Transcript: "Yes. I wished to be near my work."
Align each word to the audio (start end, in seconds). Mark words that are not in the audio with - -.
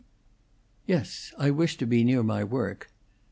"Yes. 0.87 1.31
I 1.37 1.51
wished 1.51 1.77
to 1.77 1.85
be 1.85 2.03
near 2.03 2.23
my 2.23 2.43
work." 2.43 2.89